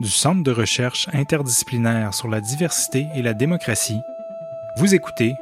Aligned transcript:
du 0.00 0.10
Centre 0.10 0.42
de 0.42 0.50
recherche 0.50 1.08
interdisciplinaire 1.12 2.12
sur 2.12 2.28
la 2.28 2.40
diversité 2.40 3.06
et 3.14 3.22
la 3.22 3.34
démocratie, 3.34 4.00
vous 4.78 4.94
écoutez 4.94 5.34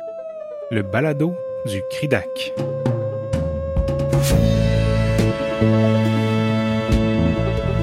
le 0.70 0.82
balado 0.82 1.34
du 1.66 1.80
CRIDAC. 1.90 2.52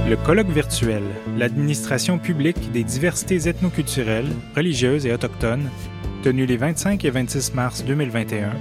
Le 0.10 0.16
colloque 0.26 0.50
virtuel 0.50 1.04
L'administration 1.38 2.20
publique 2.20 2.72
des 2.72 2.84
diversités 2.84 3.48
ethnoculturelles, 3.48 4.30
religieuses 4.56 5.06
et 5.06 5.14
autochtones, 5.14 5.70
tenu 6.24 6.46
les 6.46 6.58
25 6.58 7.04
et 7.06 7.10
26 7.10 7.54
mars 7.54 7.84
2021, 7.86 8.52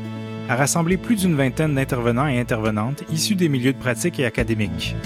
a 0.48 0.56
rassemblé 0.56 0.96
plus 0.96 1.16
d'une 1.16 1.36
vingtaine 1.36 1.74
d'intervenants 1.74 2.26
et 2.26 2.40
intervenantes 2.40 3.04
issus 3.12 3.36
des 3.36 3.48
milieux 3.48 3.72
de 3.72 3.78
pratique 3.78 4.18
et 4.18 4.24
académiques. 4.24 4.96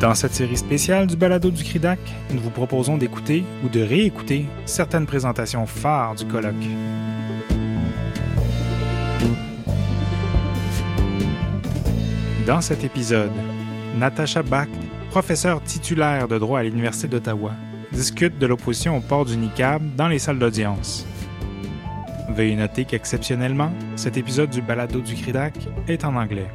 Dans 0.00 0.14
cette 0.14 0.32
série 0.32 0.56
spéciale 0.56 1.08
du 1.08 1.16
balado 1.16 1.50
du 1.50 1.64
CRIDAC, 1.64 1.98
nous 2.30 2.40
vous 2.40 2.50
proposons 2.50 2.96
d'écouter 2.96 3.42
ou 3.64 3.68
de 3.68 3.80
réécouter 3.80 4.46
certaines 4.64 5.06
présentations 5.06 5.66
phares 5.66 6.14
du 6.14 6.24
colloque. 6.24 6.54
Dans 12.46 12.60
cet 12.60 12.84
épisode, 12.84 13.32
Natacha 13.96 14.44
Bach, 14.44 14.68
professeure 15.10 15.60
titulaire 15.64 16.28
de 16.28 16.38
droit 16.38 16.60
à 16.60 16.62
l'Université 16.62 17.08
d'Ottawa, 17.08 17.50
discute 17.90 18.38
de 18.38 18.46
l'opposition 18.46 18.96
au 18.96 19.00
port 19.00 19.24
du 19.24 19.36
niqab 19.36 19.82
dans 19.96 20.06
les 20.06 20.20
salles 20.20 20.38
d'audience. 20.38 21.08
Veuillez 22.30 22.54
noter 22.54 22.84
qu'exceptionnellement, 22.84 23.72
cet 23.96 24.16
épisode 24.16 24.50
du 24.50 24.62
balado 24.62 25.00
du 25.00 25.14
CRIDAC 25.14 25.54
est 25.88 26.04
en 26.04 26.14
anglais. 26.14 26.46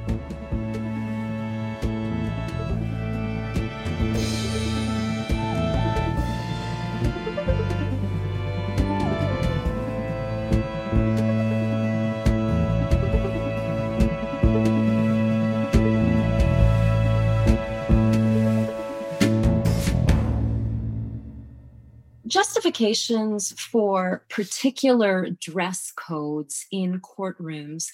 Justifications 22.74 23.52
for 23.60 24.26
particular 24.30 25.28
dress 25.40 25.92
codes 25.96 26.66
in 26.72 27.00
courtrooms 27.02 27.90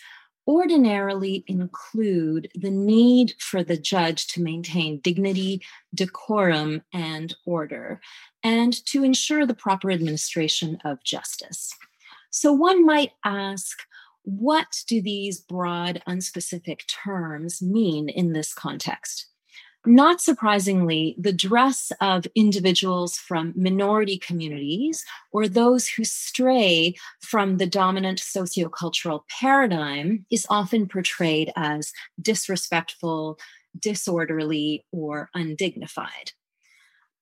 ordinarily 0.48 1.44
include 1.48 2.50
the 2.56 2.72
need 2.72 3.34
for 3.40 3.62
the 3.62 3.76
judge 3.76 4.28
to 4.28 4.42
maintain 4.42 5.00
dignity, 5.02 5.62
decorum, 5.94 6.82
and 6.94 7.36
order, 7.46 8.00
and 8.42 8.84
to 8.86 9.04
ensure 9.04 9.46
the 9.46 9.54
proper 9.54 9.92
administration 9.92 10.80
of 10.86 11.04
justice. 11.04 11.72
So 12.32 12.54
one 12.54 12.86
might 12.86 13.12
ask, 13.26 13.80
what 14.24 14.84
do 14.88 15.02
these 15.02 15.42
broad, 15.42 16.02
unspecific 16.08 16.88
terms 16.88 17.62
mean 17.62 18.08
in 18.08 18.32
this 18.32 18.54
context? 18.54 19.29
Not 19.90 20.22
surprisingly, 20.22 21.16
the 21.18 21.34
dress 21.34 21.92
of 22.00 22.28
individuals 22.36 23.18
from 23.18 23.56
minority 23.56 24.20
communities 24.20 25.04
or 25.32 25.48
those 25.48 25.88
who 25.88 26.04
stray 26.04 26.94
from 27.22 27.58
the 27.58 27.66
dominant 27.66 28.20
sociocultural 28.20 29.22
paradigm 29.42 30.28
is 30.30 30.46
often 30.48 30.88
portrayed 30.88 31.52
as 31.56 31.92
disrespectful, 32.22 33.40
disorderly, 33.80 34.86
or 34.92 35.32
undignified. 35.34 36.34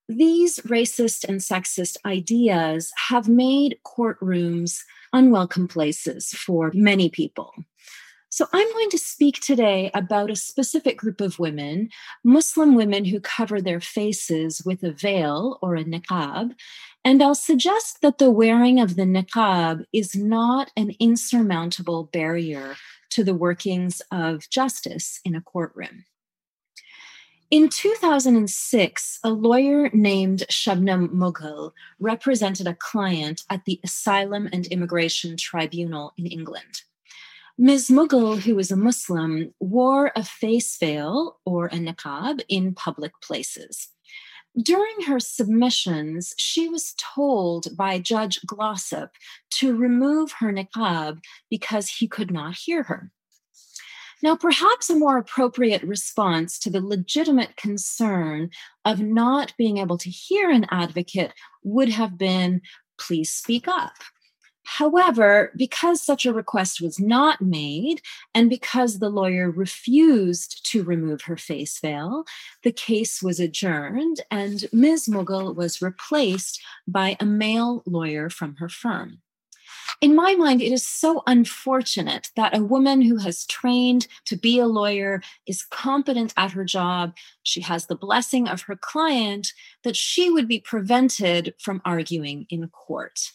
These 0.10 0.60
racist 0.66 1.24
and 1.24 1.40
sexist 1.40 1.96
ideas 2.06 2.92
have 3.08 3.30
made 3.30 3.80
courtrooms 3.86 4.82
unwelcome 5.14 5.70
places 5.70 6.32
for 6.32 6.72
many 6.74 7.10
people. 7.10 7.54
So, 8.38 8.46
I'm 8.54 8.72
going 8.72 8.92
to 8.92 9.00
speak 9.00 9.42
today 9.42 9.90
about 9.96 10.30
a 10.30 10.36
specific 10.36 10.96
group 10.96 11.22
of 11.22 11.40
women, 11.40 11.90
Muslim 12.24 12.76
women 12.76 13.04
who 13.04 13.20
cover 13.20 13.60
their 13.60 13.82
faces 13.82 14.62
with 14.64 14.84
a 14.84 14.92
veil 14.92 15.58
or 15.60 15.76
a 15.76 15.84
niqab. 15.84 16.54
And 17.04 17.24
I'll 17.24 17.34
suggest 17.34 18.04
that 18.04 18.20
the 18.20 18.30
wearing 18.30 18.80
of 18.80 18.96
the 18.96 19.06
niqab 19.06 19.86
is 19.92 20.16
not 20.16 20.70
an 20.78 20.92
insurmountable 21.00 22.12
barrier 22.14 22.76
to 23.10 23.24
the 23.24 23.34
workings 23.34 24.04
of 24.12 24.48
justice 24.52 25.20
in 25.26 25.34
a 25.34 25.42
courtroom. 25.42 26.06
In 27.50 27.70
2006, 27.70 29.20
a 29.24 29.32
lawyer 29.32 29.90
named 29.94 30.44
Shabnam 30.52 31.10
Mughal 31.10 31.72
represented 32.00 32.68
a 32.68 32.76
client 32.76 33.46
at 33.50 33.66
the 33.66 33.80
Asylum 33.84 34.48
and 34.54 34.68
Immigration 34.68 35.38
Tribunal 35.38 36.14
in 36.20 36.28
England. 36.28 36.84
Ms. 37.60 37.90
Mughal, 37.90 38.40
who 38.40 38.56
was 38.56 38.70
a 38.70 38.76
Muslim, 38.76 39.52
wore 39.60 40.12
a 40.16 40.24
face 40.24 40.78
veil 40.78 41.40
or 41.44 41.66
a 41.66 41.78
niqab 41.78 42.42
in 42.48 42.76
public 42.76 43.14
places. 43.20 43.88
During 44.56 45.02
her 45.08 45.20
submissions, 45.20 46.36
she 46.38 46.70
was 46.70 46.94
told 47.00 47.76
by 47.76 47.98
Judge 47.98 48.40
Glossop 48.46 49.10
to 49.56 49.76
remove 49.76 50.34
her 50.34 50.54
niqab 50.54 51.20
because 51.50 51.90
he 51.90 52.08
could 52.08 52.30
not 52.30 52.56
hear 52.56 52.84
her. 52.84 53.12
Now, 54.22 54.36
perhaps 54.36 54.92
a 54.92 54.96
more 54.96 55.18
appropriate 55.18 55.82
response 55.82 56.60
to 56.60 56.70
the 56.70 56.82
legitimate 56.82 57.56
concern 57.56 58.52
of 58.86 59.00
not 59.00 59.54
being 59.58 59.78
able 59.78 59.98
to 60.00 60.10
hear 60.12 60.52
an 60.52 60.68
advocate 60.70 61.34
would 61.64 61.90
have 61.90 62.20
been 62.20 62.62
please 63.00 63.32
speak 63.32 63.68
up 63.68 63.94
However, 64.70 65.54
because 65.56 66.02
such 66.02 66.26
a 66.26 66.34
request 66.34 66.82
was 66.82 67.00
not 67.00 67.42
made, 67.42 68.02
and 68.36 68.50
because 68.50 69.00
the 69.00 69.10
lawyer 69.10 69.50
refused 69.50 70.70
to 70.72 70.84
remove 70.84 71.22
her 71.22 71.38
face 71.38 71.80
veil, 71.80 72.26
the 72.64 72.74
case 72.74 73.24
was 73.24 73.40
adjourned, 73.40 74.20
and 74.30 74.66
Ms. 74.74 75.08
Mughal 75.08 75.56
was 75.56 75.82
replaced 75.82 76.62
by 76.86 77.16
a 77.22 77.26
male 77.26 77.82
lawyer 77.86 78.30
from 78.30 78.58
her 78.58 78.68
firm. 78.68 79.22
In 80.02 80.14
my 80.14 80.36
mind, 80.36 80.62
it 80.62 80.74
is 80.74 80.86
so 80.86 81.24
unfortunate 81.26 82.32
that 82.36 82.56
a 82.56 82.62
woman 82.62 83.02
who 83.02 83.18
has 83.20 83.46
trained 83.46 84.08
to 84.26 84.36
be 84.36 84.60
a 84.60 84.68
lawyer 84.68 85.22
is 85.48 85.64
competent 85.64 86.34
at 86.36 86.52
her 86.52 86.66
job, 86.66 87.16
she 87.42 87.62
has 87.62 87.86
the 87.86 87.96
blessing 87.96 88.50
of 88.50 88.64
her 88.64 88.76
client, 88.76 89.54
that 89.86 89.96
she 89.96 90.30
would 90.30 90.50
be 90.50 90.60
prevented 90.60 91.54
from 91.58 91.82
arguing 91.86 92.46
in 92.50 92.68
court. 92.68 93.32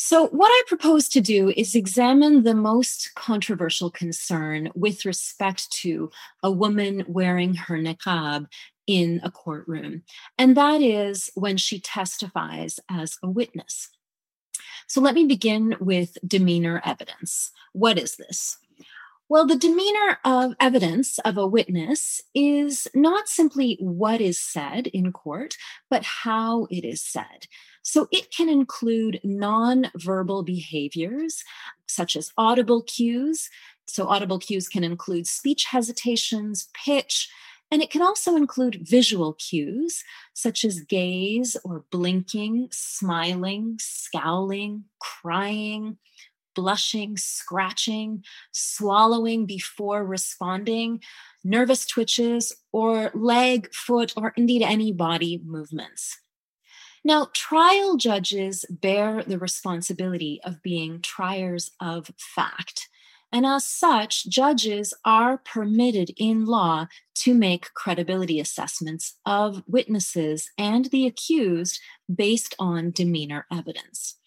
So, 0.00 0.28
what 0.28 0.48
I 0.48 0.62
propose 0.68 1.08
to 1.08 1.20
do 1.20 1.52
is 1.56 1.74
examine 1.74 2.44
the 2.44 2.54
most 2.54 3.10
controversial 3.16 3.90
concern 3.90 4.70
with 4.76 5.04
respect 5.04 5.72
to 5.72 6.12
a 6.40 6.52
woman 6.52 7.04
wearing 7.08 7.54
her 7.54 7.76
niqab 7.76 8.46
in 8.86 9.20
a 9.24 9.30
courtroom, 9.32 10.04
and 10.38 10.56
that 10.56 10.80
is 10.82 11.32
when 11.34 11.56
she 11.56 11.80
testifies 11.80 12.78
as 12.88 13.18
a 13.24 13.28
witness. 13.28 13.88
So, 14.86 15.00
let 15.00 15.16
me 15.16 15.24
begin 15.24 15.74
with 15.80 16.16
demeanor 16.24 16.80
evidence. 16.84 17.50
What 17.72 17.98
is 17.98 18.14
this? 18.14 18.56
Well, 19.30 19.46
the 19.46 19.56
demeanor 19.56 20.18
of 20.24 20.54
evidence 20.58 21.18
of 21.18 21.36
a 21.36 21.46
witness 21.46 22.22
is 22.34 22.88
not 22.94 23.28
simply 23.28 23.76
what 23.78 24.22
is 24.22 24.40
said 24.40 24.86
in 24.86 25.12
court, 25.12 25.54
but 25.90 26.02
how 26.02 26.66
it 26.70 26.82
is 26.82 27.02
said. 27.02 27.46
So 27.82 28.08
it 28.10 28.30
can 28.34 28.48
include 28.48 29.20
non-verbal 29.22 30.44
behaviors 30.44 31.44
such 31.86 32.16
as 32.16 32.32
audible 32.38 32.82
cues. 32.82 33.50
So 33.86 34.08
audible 34.08 34.38
cues 34.38 34.66
can 34.66 34.82
include 34.82 35.26
speech 35.26 35.66
hesitations, 35.70 36.70
pitch, 36.72 37.28
and 37.70 37.82
it 37.82 37.90
can 37.90 38.00
also 38.00 38.34
include 38.34 38.88
visual 38.88 39.34
cues 39.34 40.02
such 40.32 40.64
as 40.64 40.80
gaze 40.80 41.54
or 41.64 41.84
blinking, 41.90 42.68
smiling, 42.70 43.76
scowling, 43.78 44.84
crying, 45.00 45.98
blushing, 46.58 47.16
scratching, 47.16 48.24
swallowing 48.50 49.46
before 49.46 50.04
responding, 50.04 51.00
nervous 51.44 51.86
twitches, 51.86 52.52
or 52.72 53.12
leg, 53.14 53.72
foot, 53.72 54.12
or 54.16 54.32
indeed 54.36 54.60
any 54.60 54.90
body 54.90 55.40
movements. 55.44 56.18
Now, 57.04 57.28
trial 57.32 57.96
judges 57.96 58.64
bear 58.68 59.22
the 59.22 59.38
responsibility 59.38 60.40
of 60.42 60.60
being 60.60 61.00
triers 61.00 61.70
of 61.80 62.10
fact. 62.18 62.88
And 63.30 63.46
as 63.46 63.64
such, 63.64 64.28
judges 64.28 64.92
are 65.04 65.38
permitted 65.38 66.10
in 66.16 66.44
law 66.44 66.86
to 67.18 67.34
make 67.34 67.72
credibility 67.74 68.40
assessments 68.40 69.14
of 69.24 69.62
witnesses 69.68 70.50
and 70.58 70.86
the 70.86 71.06
accused 71.06 71.80
based 72.12 72.56
on 72.58 72.90
demeanor 72.90 73.46
evidence. 73.52 74.17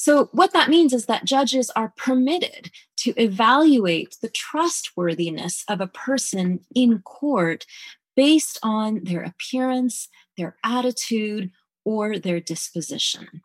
So, 0.00 0.28
what 0.30 0.52
that 0.52 0.70
means 0.70 0.92
is 0.92 1.06
that 1.06 1.24
judges 1.24 1.70
are 1.70 1.92
permitted 1.96 2.70
to 2.98 3.12
evaluate 3.20 4.16
the 4.22 4.28
trustworthiness 4.28 5.64
of 5.68 5.80
a 5.80 5.88
person 5.88 6.60
in 6.72 7.00
court 7.00 7.66
based 8.14 8.60
on 8.62 9.00
their 9.02 9.24
appearance, 9.24 10.08
their 10.36 10.54
attitude, 10.62 11.50
or 11.84 12.16
their 12.16 12.38
disposition. 12.38 13.42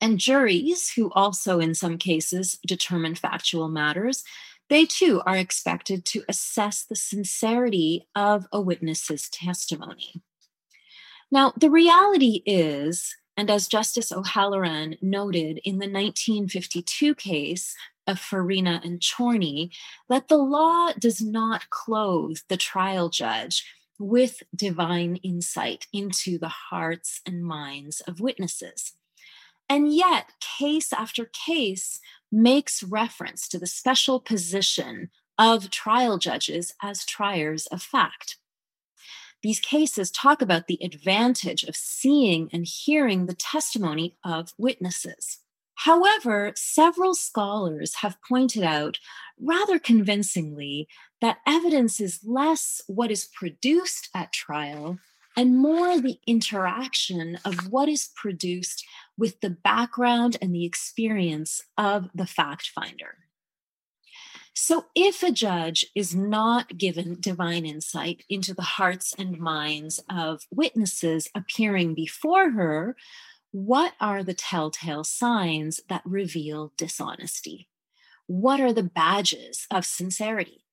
And 0.00 0.18
juries, 0.18 0.90
who 0.96 1.10
also 1.12 1.60
in 1.60 1.74
some 1.74 1.98
cases 1.98 2.58
determine 2.66 3.14
factual 3.14 3.68
matters, 3.68 4.24
they 4.70 4.86
too 4.86 5.20
are 5.26 5.36
expected 5.36 6.06
to 6.06 6.24
assess 6.30 6.82
the 6.82 6.96
sincerity 6.96 8.08
of 8.14 8.46
a 8.50 8.58
witness's 8.58 9.28
testimony. 9.28 10.22
Now, 11.30 11.52
the 11.58 11.70
reality 11.70 12.42
is, 12.46 13.14
and 13.36 13.50
as 13.50 13.68
Justice 13.68 14.12
O'Halloran 14.12 14.96
noted 15.00 15.60
in 15.64 15.78
the 15.78 15.90
1952 15.90 17.14
case 17.14 17.74
of 18.06 18.18
Faryna 18.18 18.84
and 18.84 19.00
Chorny, 19.00 19.70
that 20.08 20.28
the 20.28 20.36
law 20.36 20.92
does 20.98 21.20
not 21.20 21.70
clothe 21.70 22.38
the 22.48 22.56
trial 22.56 23.08
judge 23.08 23.64
with 23.98 24.42
divine 24.54 25.16
insight 25.16 25.86
into 25.92 26.38
the 26.38 26.48
hearts 26.48 27.20
and 27.26 27.44
minds 27.44 28.00
of 28.00 28.20
witnesses. 28.20 28.92
And 29.68 29.94
yet, 29.94 30.32
case 30.40 30.92
after 30.92 31.26
case 31.26 32.00
makes 32.32 32.82
reference 32.82 33.46
to 33.48 33.58
the 33.58 33.68
special 33.68 34.18
position 34.18 35.10
of 35.38 35.70
trial 35.70 36.18
judges 36.18 36.74
as 36.82 37.04
triers 37.04 37.66
of 37.68 37.80
fact. 37.80 38.36
These 39.42 39.60
cases 39.60 40.10
talk 40.10 40.42
about 40.42 40.66
the 40.66 40.78
advantage 40.82 41.64
of 41.64 41.76
seeing 41.76 42.50
and 42.52 42.66
hearing 42.66 43.26
the 43.26 43.34
testimony 43.34 44.16
of 44.24 44.52
witnesses. 44.58 45.38
However, 45.76 46.52
several 46.56 47.14
scholars 47.14 47.96
have 47.96 48.18
pointed 48.28 48.62
out 48.62 48.98
rather 49.40 49.78
convincingly 49.78 50.88
that 51.22 51.38
evidence 51.46 52.00
is 52.00 52.20
less 52.22 52.82
what 52.86 53.10
is 53.10 53.30
produced 53.32 54.10
at 54.14 54.32
trial 54.32 54.98
and 55.36 55.56
more 55.56 55.98
the 55.98 56.18
interaction 56.26 57.38
of 57.46 57.72
what 57.72 57.88
is 57.88 58.10
produced 58.14 58.84
with 59.16 59.40
the 59.40 59.48
background 59.48 60.36
and 60.42 60.54
the 60.54 60.66
experience 60.66 61.62
of 61.78 62.10
the 62.14 62.26
fact 62.26 62.68
finder. 62.68 63.16
So, 64.54 64.86
if 64.94 65.22
a 65.22 65.30
judge 65.30 65.86
is 65.94 66.14
not 66.14 66.76
given 66.76 67.20
divine 67.20 67.64
insight 67.64 68.24
into 68.28 68.52
the 68.52 68.62
hearts 68.62 69.14
and 69.16 69.38
minds 69.38 70.00
of 70.10 70.42
witnesses 70.50 71.28
appearing 71.34 71.94
before 71.94 72.50
her, 72.50 72.96
what 73.52 73.94
are 74.00 74.22
the 74.22 74.34
telltale 74.34 75.04
signs 75.04 75.80
that 75.88 76.02
reveal 76.04 76.72
dishonesty? 76.76 77.68
What 78.26 78.60
are 78.60 78.72
the 78.72 78.82
badges 78.82 79.66
of 79.70 79.84
sincerity? 79.84 80.64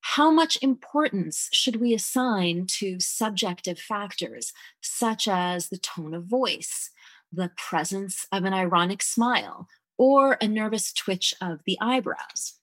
How 0.00 0.30
much 0.30 0.58
importance 0.62 1.48
should 1.52 1.76
we 1.76 1.94
assign 1.94 2.66
to 2.78 2.98
subjective 3.00 3.78
factors 3.78 4.52
such 4.80 5.28
as 5.28 5.68
the 5.68 5.78
tone 5.78 6.14
of 6.14 6.24
voice, 6.24 6.90
the 7.32 7.50
presence 7.56 8.26
of 8.32 8.44
an 8.44 8.54
ironic 8.54 9.02
smile, 9.02 9.68
or 9.96 10.38
a 10.40 10.48
nervous 10.48 10.92
twitch 10.92 11.34
of 11.40 11.60
the 11.66 11.76
eyebrows? 11.80 12.57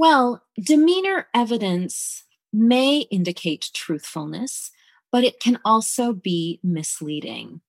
Well, 0.00 0.42
demeanor 0.58 1.26
evidence 1.34 2.24
may 2.54 3.00
indicate 3.10 3.68
truthfulness, 3.74 4.70
but 5.12 5.24
it 5.24 5.40
can 5.40 5.58
also 5.62 6.14
be 6.14 6.58
misleading. 6.62 7.60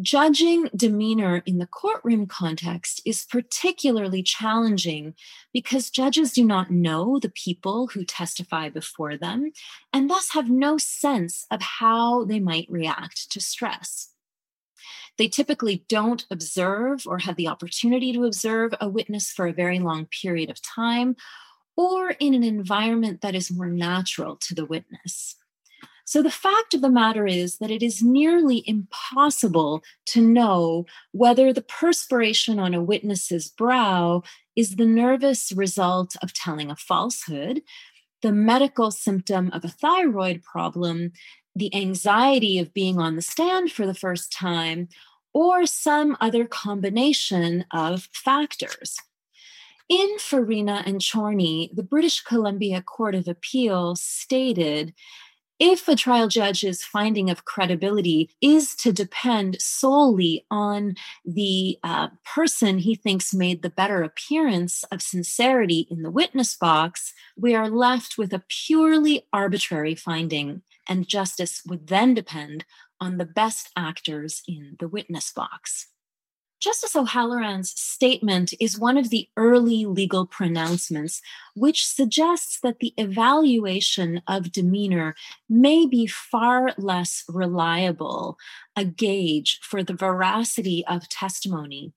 Judging 0.00 0.68
demeanor 0.74 1.40
in 1.46 1.58
the 1.58 1.68
courtroom 1.68 2.26
context 2.26 3.00
is 3.06 3.24
particularly 3.24 4.24
challenging 4.24 5.14
because 5.52 5.88
judges 5.88 6.32
do 6.32 6.44
not 6.44 6.72
know 6.72 7.20
the 7.20 7.30
people 7.30 7.86
who 7.86 8.04
testify 8.04 8.68
before 8.68 9.16
them 9.16 9.52
and 9.92 10.10
thus 10.10 10.32
have 10.32 10.50
no 10.50 10.78
sense 10.78 11.46
of 11.48 11.62
how 11.62 12.24
they 12.24 12.40
might 12.40 12.66
react 12.68 13.30
to 13.30 13.40
stress. 13.40 14.10
They 15.16 15.28
typically 15.28 15.84
don't 15.88 16.26
observe 16.28 17.06
or 17.06 17.18
have 17.18 17.36
the 17.36 17.46
opportunity 17.46 18.12
to 18.14 18.24
observe 18.24 18.74
a 18.80 18.88
witness 18.88 19.30
for 19.30 19.46
a 19.46 19.52
very 19.52 19.78
long 19.78 20.06
period 20.06 20.50
of 20.50 20.60
time 20.60 21.14
or 21.78 22.10
in 22.18 22.34
an 22.34 22.42
environment 22.42 23.20
that 23.20 23.36
is 23.36 23.52
more 23.52 23.70
natural 23.70 24.34
to 24.34 24.52
the 24.52 24.66
witness. 24.66 25.36
So, 26.04 26.22
the 26.22 26.30
fact 26.30 26.74
of 26.74 26.80
the 26.80 26.90
matter 26.90 27.26
is 27.26 27.58
that 27.58 27.70
it 27.70 27.82
is 27.82 28.02
nearly 28.02 28.64
impossible 28.66 29.82
to 30.06 30.20
know 30.20 30.86
whether 31.12 31.52
the 31.52 31.62
perspiration 31.62 32.58
on 32.58 32.74
a 32.74 32.82
witness's 32.82 33.48
brow 33.48 34.22
is 34.56 34.76
the 34.76 34.86
nervous 34.86 35.52
result 35.52 36.16
of 36.20 36.32
telling 36.32 36.70
a 36.70 36.76
falsehood, 36.76 37.60
the 38.22 38.32
medical 38.32 38.90
symptom 38.90 39.50
of 39.52 39.64
a 39.64 39.68
thyroid 39.68 40.42
problem, 40.42 41.12
the 41.54 41.72
anxiety 41.74 42.58
of 42.58 42.74
being 42.74 42.98
on 42.98 43.14
the 43.14 43.22
stand 43.22 43.70
for 43.70 43.86
the 43.86 43.94
first 43.94 44.32
time, 44.32 44.88
or 45.34 45.66
some 45.66 46.16
other 46.20 46.46
combination 46.46 47.66
of 47.70 48.08
factors. 48.12 48.96
In 49.88 50.18
Faryna 50.18 50.86
and 50.86 51.00
Chorny, 51.00 51.74
the 51.74 51.82
British 51.82 52.20
Columbia 52.20 52.82
Court 52.82 53.14
of 53.14 53.26
Appeal 53.26 53.96
stated 53.96 54.92
if 55.58 55.88
a 55.88 55.96
trial 55.96 56.28
judge's 56.28 56.84
finding 56.84 57.30
of 57.30 57.46
credibility 57.46 58.30
is 58.42 58.76
to 58.76 58.92
depend 58.92 59.60
solely 59.60 60.44
on 60.50 60.94
the 61.24 61.78
uh, 61.82 62.08
person 62.22 62.78
he 62.78 62.94
thinks 62.94 63.32
made 63.32 63.62
the 63.62 63.70
better 63.70 64.02
appearance 64.02 64.84
of 64.92 65.00
sincerity 65.00 65.88
in 65.90 66.02
the 66.02 66.10
witness 66.10 66.54
box, 66.54 67.14
we 67.36 67.54
are 67.54 67.70
left 67.70 68.18
with 68.18 68.34
a 68.34 68.44
purely 68.46 69.26
arbitrary 69.32 69.94
finding, 69.94 70.62
and 70.86 71.08
justice 71.08 71.62
would 71.66 71.86
then 71.86 72.12
depend 72.12 72.66
on 73.00 73.16
the 73.16 73.24
best 73.24 73.70
actors 73.74 74.42
in 74.46 74.76
the 74.78 74.86
witness 74.86 75.32
box. 75.32 75.88
Justice 76.60 76.96
O'Halloran's 76.96 77.70
statement 77.70 78.52
is 78.58 78.78
one 78.78 78.96
of 78.96 79.10
the 79.10 79.28
early 79.36 79.84
legal 79.84 80.26
pronouncements, 80.26 81.22
which 81.54 81.86
suggests 81.86 82.58
that 82.60 82.80
the 82.80 82.92
evaluation 82.96 84.22
of 84.26 84.50
demeanor 84.50 85.14
may 85.48 85.86
be 85.86 86.06
far 86.08 86.72
less 86.76 87.22
reliable 87.28 88.38
a 88.74 88.84
gauge 88.84 89.60
for 89.62 89.84
the 89.84 89.94
veracity 89.94 90.84
of 90.86 91.08
testimony 91.08 91.92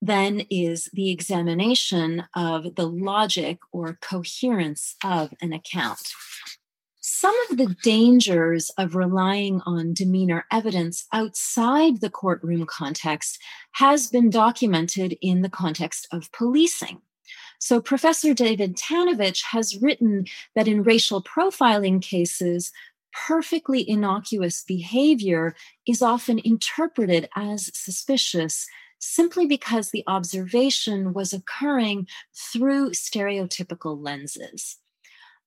than 0.00 0.40
is 0.48 0.88
the 0.94 1.10
examination 1.10 2.24
of 2.34 2.74
the 2.76 2.86
logic 2.86 3.58
or 3.70 3.98
coherence 4.00 4.96
of 5.04 5.34
an 5.42 5.52
account. 5.52 6.00
Some 7.12 7.36
of 7.50 7.56
the 7.58 7.76
dangers 7.82 8.70
of 8.78 8.94
relying 8.94 9.60
on 9.66 9.94
demeanor 9.94 10.46
evidence 10.52 11.06
outside 11.12 12.00
the 12.00 12.08
courtroom 12.08 12.64
context 12.66 13.42
has 13.72 14.06
been 14.06 14.30
documented 14.30 15.18
in 15.20 15.42
the 15.42 15.50
context 15.50 16.06
of 16.12 16.30
policing. 16.30 17.02
So, 17.58 17.80
Professor 17.80 18.32
David 18.32 18.76
Tanovich 18.76 19.42
has 19.50 19.76
written 19.82 20.26
that 20.54 20.68
in 20.68 20.84
racial 20.84 21.20
profiling 21.20 22.00
cases, 22.00 22.70
perfectly 23.12 23.86
innocuous 23.86 24.62
behavior 24.62 25.56
is 25.88 26.02
often 26.02 26.38
interpreted 26.38 27.28
as 27.34 27.76
suspicious 27.76 28.66
simply 29.00 29.46
because 29.46 29.90
the 29.90 30.04
observation 30.06 31.12
was 31.12 31.32
occurring 31.32 32.06
through 32.52 32.90
stereotypical 32.90 34.00
lenses. 34.00 34.78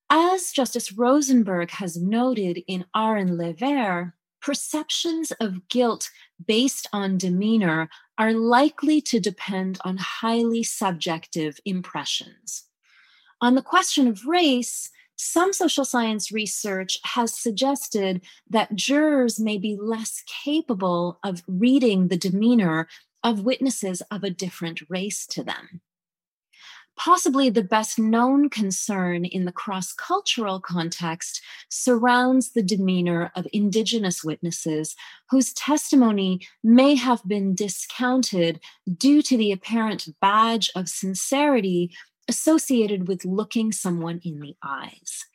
As 0.10 0.52
Justice 0.52 0.92
Rosenberg 0.92 1.72
has 1.72 1.98
noted 1.98 2.62
in 2.68 2.86
R 2.94 3.18
and 3.18 3.38
Levert, 3.38 4.14
perceptions 4.42 5.32
of 5.40 5.68
guilt 5.70 6.10
based 6.46 6.88
on 6.92 7.18
demeanor 7.18 7.90
are 8.18 8.34
likely 8.34 9.02
to 9.02 9.20
depend 9.20 9.80
on 9.86 9.98
highly 9.98 10.64
subjective 10.64 11.60
impressions. 11.66 12.66
On 13.42 13.56
the 13.56 13.62
question 13.62 14.08
of 14.08 14.26
race, 14.26 14.90
some 15.16 15.54
social 15.54 15.86
science 15.86 16.32
research 16.32 16.98
has 17.04 17.34
suggested 17.34 18.22
that 18.50 18.76
jurors 18.76 19.40
may 19.40 19.58
be 19.58 19.78
less 19.80 20.24
capable 20.26 21.20
of 21.24 21.44
reading 21.48 22.08
the 22.08 22.18
demeanor 22.18 22.88
of 23.24 23.46
witnesses 23.46 24.02
of 24.12 24.24
a 24.24 24.30
different 24.30 24.82
race 24.90 25.26
to 25.28 25.44
them. 25.44 25.82
Possibly 26.96 27.50
the 27.50 27.64
best 27.64 27.98
known 27.98 28.50
concern 28.50 29.26
in 29.26 29.46
the 29.46 29.52
cross 29.52 29.94
cultural 29.94 30.60
context 30.60 31.42
surrounds 31.70 32.52
the 32.52 32.62
demeanor 32.62 33.32
of 33.36 33.48
Indigenous 33.52 34.24
witnesses 34.24 34.96
whose 35.30 35.54
testimony 35.54 36.48
may 36.64 36.96
have 36.96 37.28
been 37.28 37.56
discounted 37.56 38.60
due 38.98 39.22
to 39.24 39.36
the 39.36 39.52
apparent 39.52 40.08
badge 40.22 40.70
of 40.76 40.88
sincerity 40.88 41.92
associated 42.30 43.08
with 43.08 43.26
looking 43.26 43.72
someone 43.72 44.22
in 44.24 44.40
the 44.40 44.56
eyes. 44.64 45.26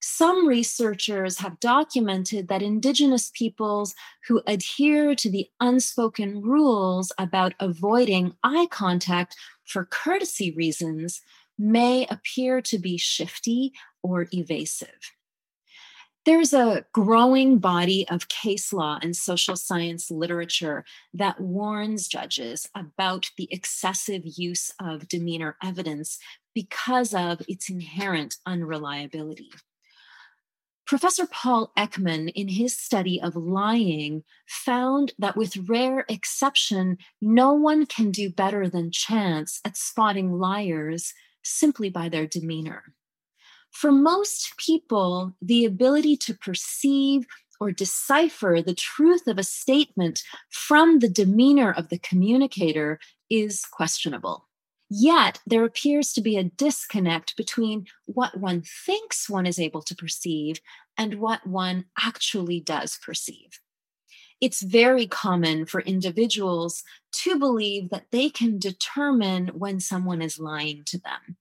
Some 0.00 0.46
researchers 0.46 1.38
have 1.38 1.58
documented 1.58 2.48
that 2.48 2.62
Indigenous 2.62 3.30
peoples 3.34 3.94
who 4.26 4.42
adhere 4.46 5.14
to 5.16 5.30
the 5.30 5.48
unspoken 5.60 6.40
rules 6.40 7.10
about 7.18 7.54
avoiding 7.58 8.34
eye 8.44 8.68
contact 8.70 9.36
for 9.68 9.84
courtesy 9.84 10.50
reasons 10.50 11.20
may 11.58 12.06
appear 12.06 12.60
to 12.62 12.78
be 12.78 12.96
shifty 12.96 13.72
or 14.02 14.26
evasive. 14.32 15.12
There's 16.24 16.52
a 16.52 16.84
growing 16.92 17.58
body 17.58 18.06
of 18.08 18.28
case 18.28 18.72
law 18.72 18.98
and 19.00 19.16
social 19.16 19.56
science 19.56 20.10
literature 20.10 20.84
that 21.14 21.40
warns 21.40 22.06
judges 22.06 22.68
about 22.74 23.30
the 23.38 23.48
excessive 23.50 24.22
use 24.24 24.70
of 24.80 25.08
demeanor 25.08 25.56
evidence 25.62 26.18
because 26.54 27.14
of 27.14 27.40
its 27.48 27.70
inherent 27.70 28.36
unreliability. 28.44 29.50
Professor 30.88 31.26
Paul 31.26 31.70
Ekman, 31.76 32.32
in 32.34 32.48
his 32.48 32.74
study 32.74 33.20
of 33.20 33.36
lying, 33.36 34.24
found 34.46 35.12
that 35.18 35.36
with 35.36 35.68
rare 35.68 36.06
exception, 36.08 36.96
no 37.20 37.52
one 37.52 37.84
can 37.84 38.10
do 38.10 38.30
better 38.30 38.70
than 38.70 38.90
chance 38.90 39.60
at 39.66 39.76
spotting 39.76 40.32
liars 40.32 41.12
simply 41.44 41.90
by 41.90 42.08
their 42.08 42.26
demeanor. 42.26 42.94
For 43.70 43.92
most 43.92 44.54
people, 44.56 45.34
the 45.42 45.66
ability 45.66 46.16
to 46.16 46.32
perceive 46.32 47.26
or 47.60 47.70
decipher 47.70 48.62
the 48.64 48.74
truth 48.74 49.26
of 49.26 49.36
a 49.36 49.42
statement 49.42 50.22
from 50.48 51.00
the 51.00 51.08
demeanor 51.10 51.70
of 51.70 51.90
the 51.90 51.98
communicator 51.98 52.98
is 53.28 53.66
questionable. 53.70 54.47
Yet, 54.90 55.40
there 55.46 55.64
appears 55.64 56.12
to 56.14 56.22
be 56.22 56.36
a 56.36 56.44
disconnect 56.44 57.36
between 57.36 57.86
what 58.06 58.38
one 58.38 58.62
thinks 58.62 59.28
one 59.28 59.46
is 59.46 59.58
able 59.58 59.82
to 59.82 59.94
perceive 59.94 60.60
and 60.96 61.20
what 61.20 61.46
one 61.46 61.84
actually 62.02 62.60
does 62.60 62.98
perceive. 63.04 63.60
It's 64.40 64.62
very 64.62 65.06
common 65.06 65.66
for 65.66 65.80
individuals 65.80 66.84
to 67.24 67.38
believe 67.38 67.90
that 67.90 68.06
they 68.12 68.30
can 68.30 68.58
determine 68.58 69.48
when 69.48 69.80
someone 69.80 70.22
is 70.22 70.38
lying 70.38 70.84
to 70.86 70.98
them. 70.98 71.36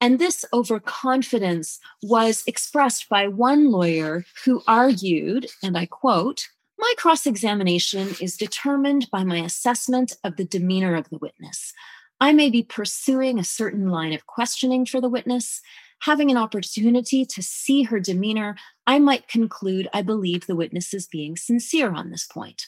And 0.00 0.18
this 0.18 0.44
overconfidence 0.52 1.78
was 2.02 2.44
expressed 2.46 3.08
by 3.08 3.28
one 3.28 3.70
lawyer 3.70 4.24
who 4.44 4.62
argued, 4.66 5.48
and 5.62 5.76
I 5.76 5.86
quote, 5.86 6.48
my 6.78 6.94
cross 6.96 7.26
examination 7.26 8.14
is 8.20 8.36
determined 8.36 9.08
by 9.10 9.24
my 9.24 9.38
assessment 9.38 10.12
of 10.22 10.36
the 10.36 10.44
demeanor 10.44 10.94
of 10.94 11.10
the 11.10 11.18
witness. 11.18 11.74
I 12.20 12.32
may 12.32 12.50
be 12.50 12.62
pursuing 12.62 13.38
a 13.38 13.44
certain 13.44 13.90
line 13.90 14.12
of 14.12 14.26
questioning 14.26 14.86
for 14.86 15.00
the 15.00 15.08
witness. 15.08 15.60
Having 16.00 16.30
an 16.30 16.36
opportunity 16.36 17.24
to 17.24 17.42
see 17.42 17.84
her 17.84 18.00
demeanor, 18.00 18.56
I 18.86 18.98
might 18.98 19.28
conclude 19.28 19.88
I 19.92 20.02
believe 20.02 20.46
the 20.46 20.56
witness 20.56 20.94
is 20.94 21.06
being 21.06 21.36
sincere 21.36 21.90
on 21.90 22.10
this 22.10 22.26
point. 22.26 22.66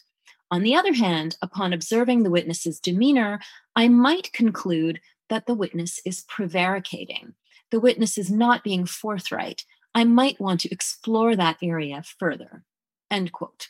On 0.51 0.63
the 0.63 0.75
other 0.75 0.95
hand, 0.95 1.37
upon 1.43 1.73
observing 1.73 2.23
the 2.23 2.31
witness's 2.31 2.81
demeanor, 2.81 3.41
I 3.77 3.89
might 3.89 4.33
conclude 4.33 5.01
that 5.29 5.47
the 5.47 5.55
witness 5.55 6.01
is 6.05 6.23
prevaricating. 6.23 7.35
The 7.71 7.81
witness 7.81 8.19
is 8.19 8.31
not 8.31 8.65
being 8.65 8.85
forthright. 8.85 9.65
I 9.95 10.05
might 10.05 10.41
want 10.41 10.61
to 10.61 10.71
explore 10.71 11.37
that 11.37 11.59
area 11.63 12.03
further. 12.19 12.65
End 13.11 13.33
quote. 13.33 13.69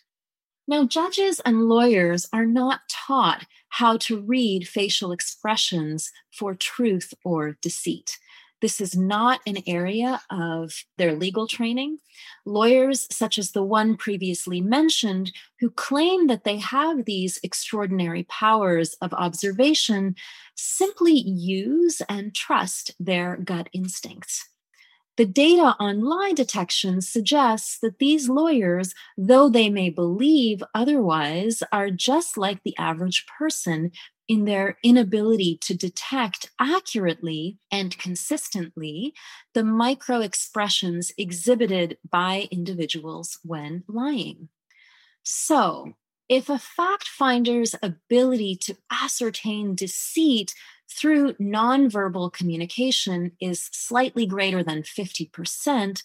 Now, 0.71 0.85
judges 0.85 1.41
and 1.41 1.69
lawyers 1.69 2.29
are 2.33 2.47
not 2.47 2.83
taught 2.89 3.45
how 3.71 3.97
to 3.97 4.21
read 4.21 4.69
facial 4.69 5.11
expressions 5.11 6.12
for 6.31 6.55
truth 6.55 7.12
or 7.25 7.59
deceit. 7.61 8.21
This 8.61 8.81
is 8.81 8.95
not 8.95 9.41
an 9.49 9.65
area 9.67 10.21
of 10.31 10.85
their 10.97 11.17
legal 11.17 11.49
training. 11.49 11.99
Lawyers, 12.47 13.09
such 13.11 13.37
as 13.37 13.50
the 13.50 13.65
one 13.65 13.97
previously 13.97 14.61
mentioned, 14.61 15.33
who 15.59 15.71
claim 15.71 16.29
that 16.29 16.45
they 16.45 16.59
have 16.59 17.05
these 17.05 17.41
extraordinary 17.43 18.23
powers 18.23 18.95
of 19.03 19.12
observation, 19.12 20.15
simply 20.55 21.15
use 21.15 22.00
and 22.09 22.33
trust 22.33 22.93
their 23.00 23.37
gut 23.39 23.69
instincts. 23.73 24.49
The 25.21 25.27
data 25.27 25.77
on 25.79 26.00
lie 26.00 26.33
detection 26.35 27.03
suggests 27.03 27.79
that 27.81 27.99
these 27.99 28.31
lawyers, 28.31 28.95
though 29.19 29.50
they 29.50 29.69
may 29.69 29.91
believe 29.91 30.62
otherwise, 30.75 31.62
are 31.71 31.91
just 31.91 32.39
like 32.39 32.62
the 32.62 32.75
average 32.79 33.27
person 33.27 33.91
in 34.29 34.47
their 34.47 34.79
inability 34.83 35.59
to 35.61 35.77
detect 35.77 36.53
accurately 36.59 37.59
and 37.71 37.99
consistently 37.99 39.12
the 39.53 39.62
micro 39.62 40.21
expressions 40.21 41.12
exhibited 41.19 41.99
by 42.11 42.49
individuals 42.50 43.39
when 43.45 43.85
lying. 43.89 44.49
So, 45.23 45.93
if 46.31 46.49
a 46.49 46.59
fact 46.59 47.09
finder's 47.09 47.75
ability 47.83 48.57
to 48.62 48.79
ascertain 48.91 49.75
deceit 49.75 50.55
through 50.92 51.35
nonverbal 51.35 52.32
communication 52.32 53.32
is 53.40 53.68
slightly 53.73 54.26
greater 54.26 54.62
than 54.62 54.82
50%, 54.82 56.02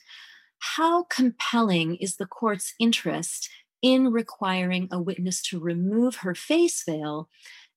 how 0.60 1.04
compelling 1.04 1.96
is 1.96 2.16
the 2.16 2.26
court's 2.26 2.74
interest 2.80 3.50
in 3.82 4.12
requiring 4.12 4.88
a 4.92 5.02
witness 5.02 5.42
to 5.44 5.60
remove 5.60 6.18
her 6.18 6.34
face 6.34 6.84
veil 6.84 7.30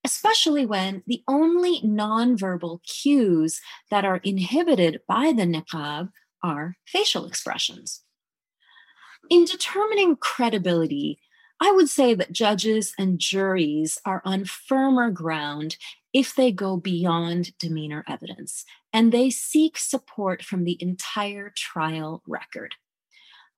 especially 0.05 0.65
when 0.65 1.03
the 1.07 1.23
only 1.27 1.81
nonverbal 1.81 2.79
cues 2.83 3.61
that 3.89 4.05
are 4.05 4.21
inhibited 4.23 5.01
by 5.07 5.33
the 5.35 5.43
niqab 5.43 6.09
are 6.43 6.77
facial 6.85 7.25
expressions. 7.25 8.03
In 9.29 9.45
determining 9.45 10.15
credibility, 10.15 11.19
I 11.61 11.71
would 11.71 11.89
say 11.89 12.13
that 12.13 12.31
judges 12.31 12.93
and 12.97 13.19
juries 13.19 13.97
are 14.05 14.21
on 14.23 14.45
firmer 14.45 15.11
ground 15.11 15.77
if 16.13 16.35
they 16.35 16.51
go 16.51 16.77
beyond 16.77 17.57
demeanor 17.59 18.03
evidence 18.07 18.65
and 18.93 19.11
they 19.11 19.29
seek 19.29 19.77
support 19.77 20.43
from 20.43 20.63
the 20.63 20.77
entire 20.81 21.51
trial 21.55 22.23
record 22.25 22.75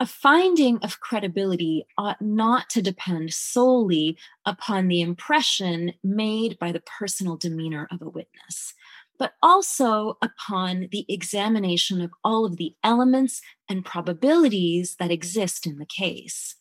a 0.02 0.06
finding 0.08 0.80
of 0.80 1.00
credibility 1.00 1.86
ought 1.96 2.20
not 2.20 2.72
to 2.72 2.82
depend 2.82 3.32
solely 3.32 4.18
upon 4.48 4.88
the 4.88 5.00
impression 5.00 5.94
made 6.04 6.58
by 6.58 6.72
the 6.72 6.80
personal 6.80 7.38
demeanor 7.38 7.88
of 7.92 8.02
a 8.02 8.10
witness, 8.10 8.74
but 9.20 9.34
also 9.44 10.18
upon 10.24 10.88
the 10.92 11.06
examination 11.08 12.02
of 12.02 12.10
all 12.24 12.46
of 12.46 12.58
the 12.58 12.74
elements 12.84 13.44
and 13.70 13.86
probabilities 13.86 14.96
that 14.96 15.12
exist 15.12 15.68
in 15.68 15.78
the 15.78 15.86
case. 15.86 16.56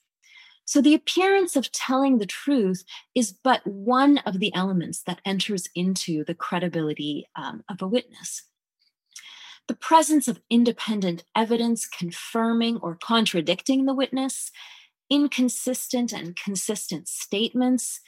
So, 0.70 0.80
the 0.80 0.94
appearance 0.94 1.56
of 1.56 1.72
telling 1.72 2.18
the 2.18 2.26
truth 2.26 2.84
is 3.12 3.32
but 3.32 3.66
one 3.66 4.18
of 4.18 4.38
the 4.38 4.54
elements 4.54 5.02
that 5.02 5.20
enters 5.24 5.68
into 5.74 6.22
the 6.22 6.32
credibility 6.32 7.26
um, 7.34 7.64
of 7.68 7.82
a 7.82 7.88
witness. 7.88 8.44
The 9.66 9.74
presence 9.74 10.28
of 10.28 10.40
independent 10.48 11.24
evidence 11.34 11.88
confirming 11.88 12.76
or 12.76 12.94
contradicting 12.94 13.86
the 13.86 13.94
witness, 13.94 14.52
inconsistent 15.10 16.12
and 16.12 16.36
consistent 16.36 17.08
statements, 17.08 17.98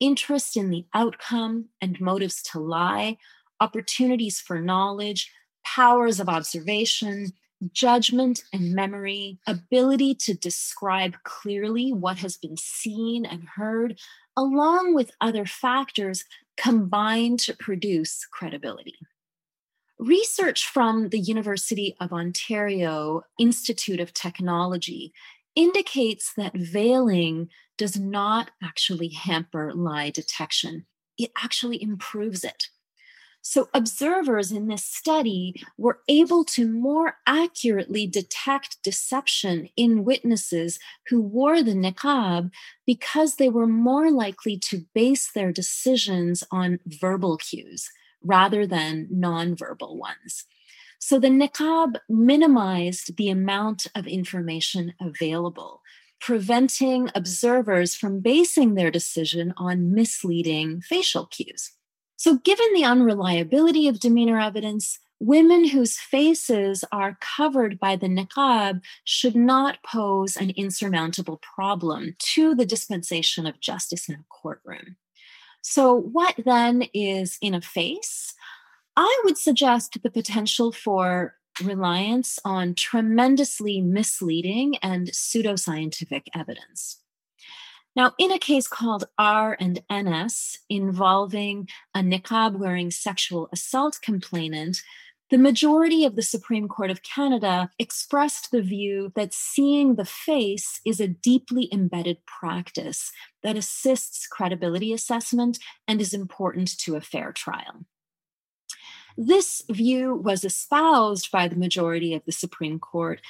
interest 0.00 0.56
in 0.56 0.70
the 0.70 0.86
outcome 0.94 1.66
and 1.82 2.00
motives 2.00 2.42
to 2.44 2.58
lie, 2.58 3.18
opportunities 3.60 4.40
for 4.40 4.58
knowledge, 4.58 5.30
powers 5.66 6.18
of 6.18 6.30
observation, 6.30 7.32
judgment 7.72 8.42
and 8.52 8.74
memory, 8.74 9.38
ability 9.46 10.14
to 10.14 10.34
describe 10.34 11.16
clearly 11.24 11.92
what 11.92 12.18
has 12.18 12.36
been 12.36 12.56
seen 12.56 13.24
and 13.24 13.48
heard, 13.56 13.98
along 14.36 14.94
with 14.94 15.10
other 15.20 15.46
factors 15.46 16.24
combine 16.56 17.36
to 17.38 17.54
produce 17.56 18.26
credibility. 18.30 18.96
Research 19.98 20.66
from 20.66 21.08
the 21.08 21.18
University 21.18 21.96
of 22.00 22.12
Ontario 22.12 23.22
Institute 23.38 24.00
of 24.00 24.12
Technology 24.12 25.12
indicates 25.54 26.34
that 26.36 26.54
veiling 26.54 27.48
does 27.78 27.98
not 27.98 28.50
actually 28.62 29.08
hamper 29.08 29.72
lie 29.74 30.10
detection, 30.10 30.86
it 31.18 31.30
actually 31.42 31.82
improves 31.82 32.44
it. 32.44 32.68
So, 33.48 33.68
observers 33.72 34.50
in 34.50 34.66
this 34.66 34.84
study 34.84 35.54
were 35.78 36.00
able 36.08 36.42
to 36.46 36.66
more 36.68 37.18
accurately 37.28 38.04
detect 38.04 38.82
deception 38.82 39.68
in 39.76 40.04
witnesses 40.04 40.80
who 41.08 41.20
wore 41.22 41.62
the 41.62 41.74
niqab 41.74 42.50
because 42.84 43.36
they 43.36 43.48
were 43.48 43.68
more 43.68 44.10
likely 44.10 44.58
to 44.58 44.86
base 44.96 45.30
their 45.30 45.52
decisions 45.52 46.42
on 46.50 46.80
verbal 46.86 47.36
cues 47.36 47.88
rather 48.20 48.66
than 48.66 49.06
nonverbal 49.14 49.94
ones. 49.96 50.46
So 50.98 51.20
the 51.20 51.28
niqab 51.28 52.00
minimized 52.08 53.16
the 53.16 53.30
amount 53.30 53.86
of 53.94 54.08
information 54.08 54.92
available, 55.00 55.82
preventing 56.20 57.10
observers 57.14 57.94
from 57.94 58.18
basing 58.18 58.74
their 58.74 58.90
decision 58.90 59.54
on 59.56 59.94
misleading 59.94 60.80
facial 60.80 61.26
cues. 61.26 61.75
So, 62.16 62.38
given 62.38 62.72
the 62.74 62.84
unreliability 62.84 63.88
of 63.88 64.00
demeanor 64.00 64.40
evidence, 64.40 64.98
women 65.20 65.68
whose 65.68 65.98
faces 65.98 66.84
are 66.92 67.18
covered 67.20 67.78
by 67.78 67.96
the 67.96 68.08
niqab 68.08 68.80
should 69.04 69.36
not 69.36 69.82
pose 69.82 70.36
an 70.36 70.50
insurmountable 70.50 71.40
problem 71.54 72.16
to 72.18 72.54
the 72.54 72.66
dispensation 72.66 73.46
of 73.46 73.60
justice 73.60 74.08
in 74.08 74.14
a 74.14 74.24
courtroom. 74.28 74.96
So, 75.62 75.94
what 75.94 76.34
then 76.44 76.84
is 76.94 77.38
in 77.40 77.54
a 77.54 77.60
face? 77.60 78.34
I 78.96 79.20
would 79.24 79.36
suggest 79.36 79.98
the 80.02 80.10
potential 80.10 80.72
for 80.72 81.34
reliance 81.62 82.38
on 82.44 82.74
tremendously 82.74 83.80
misleading 83.80 84.76
and 84.78 85.08
pseudoscientific 85.08 86.22
evidence. 86.34 86.98
Now, 87.96 88.12
in 88.18 88.30
a 88.30 88.38
case 88.38 88.68
called 88.68 89.04
R 89.16 89.56
and 89.58 89.82
NS 89.90 90.58
involving 90.68 91.66
a 91.94 92.00
niqab 92.00 92.58
wearing 92.58 92.90
sexual 92.90 93.48
assault 93.52 93.98
complainant, 94.02 94.82
the 95.30 95.38
majority 95.38 96.04
of 96.04 96.14
the 96.14 96.22
Supreme 96.22 96.68
Court 96.68 96.90
of 96.90 97.02
Canada 97.02 97.70
expressed 97.78 98.50
the 98.52 98.62
view 98.62 99.12
that 99.16 99.32
seeing 99.32 99.94
the 99.94 100.04
face 100.04 100.80
is 100.84 101.00
a 101.00 101.08
deeply 101.08 101.68
embedded 101.72 102.18
practice 102.26 103.10
that 103.42 103.56
assists 103.56 104.28
credibility 104.28 104.92
assessment 104.92 105.58
and 105.88 106.00
is 106.00 106.14
important 106.14 106.78
to 106.78 106.94
a 106.94 107.00
fair 107.00 107.32
trial. 107.32 107.86
This 109.16 109.64
view 109.70 110.14
was 110.14 110.44
espoused 110.44 111.32
by 111.32 111.48
the 111.48 111.56
majority 111.56 112.14
of 112.14 112.24
the 112.26 112.32
Supreme 112.32 112.78
Court 112.78 113.20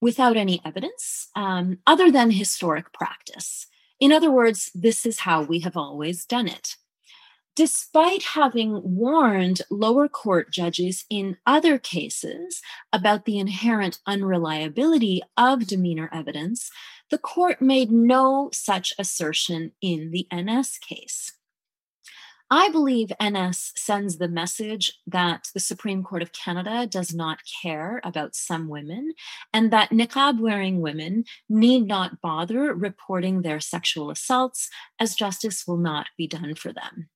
without 0.00 0.36
any 0.36 0.60
evidence 0.64 1.28
um, 1.34 1.78
other 1.86 2.10
than 2.10 2.30
historic 2.30 2.92
practice. 2.92 3.66
In 4.02 4.10
other 4.10 4.32
words, 4.32 4.68
this 4.74 5.06
is 5.06 5.20
how 5.20 5.42
we 5.42 5.60
have 5.60 5.76
always 5.76 6.24
done 6.24 6.48
it. 6.48 6.74
Despite 7.54 8.24
having 8.24 8.80
warned 8.82 9.62
lower 9.70 10.08
court 10.08 10.50
judges 10.50 11.04
in 11.08 11.36
other 11.46 11.78
cases 11.78 12.60
about 12.92 13.26
the 13.26 13.38
inherent 13.38 14.00
unreliability 14.04 15.22
of 15.36 15.68
demeanor 15.68 16.10
evidence, 16.12 16.68
the 17.12 17.18
court 17.18 17.62
made 17.62 17.92
no 17.92 18.50
such 18.52 18.92
assertion 18.98 19.70
in 19.80 20.10
the 20.10 20.26
NS 20.34 20.78
case. 20.78 21.34
I 22.54 22.68
believe 22.68 23.10
NS 23.18 23.72
sends 23.76 24.18
the 24.18 24.28
message 24.28 24.92
that 25.06 25.48
the 25.54 25.58
Supreme 25.58 26.02
Court 26.02 26.20
of 26.20 26.32
Canada 26.32 26.86
does 26.86 27.14
not 27.14 27.38
care 27.62 27.98
about 28.04 28.34
some 28.34 28.68
women 28.68 29.14
and 29.54 29.70
that 29.70 29.88
niqab 29.88 30.38
wearing 30.38 30.82
women 30.82 31.24
need 31.48 31.86
not 31.86 32.20
bother 32.20 32.74
reporting 32.74 33.40
their 33.40 33.58
sexual 33.58 34.10
assaults 34.10 34.68
as 35.00 35.14
justice 35.14 35.66
will 35.66 35.78
not 35.78 36.08
be 36.18 36.26
done 36.26 36.54
for 36.54 36.74
them. 36.74 37.08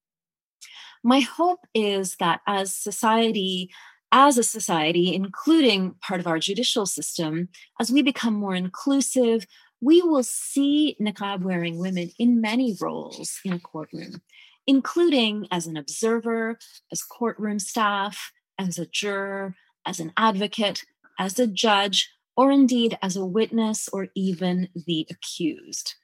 My 1.05 1.21
hope 1.21 1.67
is 1.75 2.17
that 2.19 2.41
as 2.47 2.75
society, 2.75 3.69
as 4.11 4.39
a 4.39 4.43
society, 4.43 5.15
including 5.15 5.97
part 6.01 6.21
of 6.21 6.27
our 6.27 6.39
judicial 6.39 6.87
system, 6.87 7.51
as 7.79 7.93
we 7.93 8.01
become 8.01 8.33
more 8.33 8.55
inclusive, 8.55 9.47
we 9.83 10.01
will 10.01 10.23
see 10.23 10.97
niqab 10.99 11.43
wearing 11.43 11.77
women 11.77 12.11
in 12.19 12.41
many 12.41 12.75
roles 12.81 13.39
in 13.45 13.53
a 13.53 13.59
courtroom 13.61 14.23
including 14.67 15.47
as 15.51 15.67
an 15.67 15.77
observer, 15.77 16.59
as 16.93 17.03
courtroom 17.03 17.59
staff, 17.59 18.33
as 18.59 18.79
a 18.79 18.87
juror, 18.87 19.55
as 19.87 20.01
an 20.01 20.13
advocate, 20.17 20.85
as 21.19 21.39
a 21.39 21.47
judge, 21.47 22.11
or 22.37 22.51
indeed 22.51 22.99
as 23.03 23.17
a 23.17 23.25
witness 23.25 23.89
or 23.93 24.09
even 24.15 24.69
the 24.87 25.07
accused. 25.11 25.95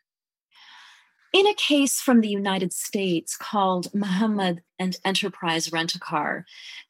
In 1.33 1.47
a 1.47 1.55
case 1.55 1.99
from 1.99 2.21
the 2.21 2.29
United 2.29 2.75
States 2.75 3.39
called 3.39 3.95
Muhammad 3.95 4.63
and 4.79 4.99
Enterprise 5.03 5.73
Rent 5.73 5.95
a 5.95 5.99
Car, 5.99 6.45